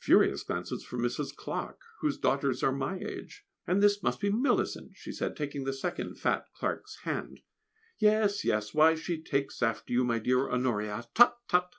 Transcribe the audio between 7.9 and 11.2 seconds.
"Yes, yes; why, she takes after you, my dear Honoria,